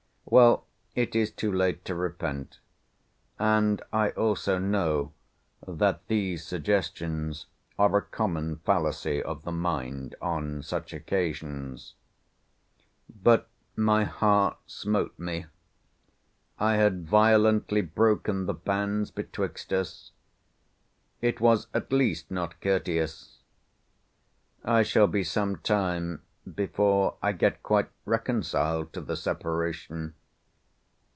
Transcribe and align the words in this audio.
Well, 0.23 0.65
it 0.95 1.13
is 1.13 1.29
too 1.29 1.51
late 1.51 1.83
to 1.83 1.93
repent; 1.93 2.59
and 3.37 3.81
I 3.91 4.11
also 4.11 4.57
know, 4.59 5.11
that 5.67 6.07
these 6.07 6.47
suggestions 6.47 7.47
are 7.77 7.97
a 7.97 8.01
common 8.01 8.57
fallacy 8.59 9.21
of 9.21 9.43
the 9.43 9.51
mind 9.51 10.15
on 10.21 10.63
such 10.63 10.93
occasions. 10.93 11.95
But 13.13 13.49
my 13.75 14.05
heart 14.05 14.57
smote 14.67 15.19
me. 15.19 15.47
I 16.57 16.75
had 16.75 17.09
violently 17.09 17.81
broken 17.81 18.45
the 18.45 18.53
bands 18.53 19.11
betwixt 19.11 19.73
us. 19.73 20.11
It 21.19 21.41
was 21.41 21.67
at 21.73 21.91
least 21.91 22.31
not 22.31 22.61
courteous. 22.61 23.39
I 24.63 24.83
shall 24.83 25.07
be 25.07 25.25
some 25.25 25.57
time 25.57 26.21
before 26.55 27.17
I 27.21 27.33
get 27.33 27.61
quite 27.63 27.89
reconciled 28.05 28.93
to 28.93 29.01
the 29.01 29.17
separation. 29.17 30.15